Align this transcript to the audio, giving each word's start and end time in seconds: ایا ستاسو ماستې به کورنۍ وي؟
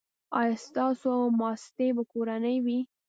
ایا 0.39 0.55
ستاسو 0.65 1.13
ماستې 1.39 1.87
به 1.95 2.03
کورنۍ 2.11 2.57
وي؟ 2.65 2.79